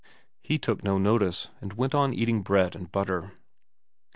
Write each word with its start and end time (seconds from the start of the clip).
He 0.41 0.57
took 0.57 0.83
no 0.83 0.97
notice, 0.97 1.49
and 1.61 1.73
went 1.73 1.93
on 1.93 2.11
eating 2.11 2.41
bread 2.41 2.75
and 2.75 2.91
butter. 2.91 3.33